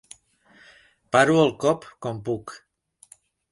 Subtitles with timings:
[1.17, 2.57] Paro el cop com puc.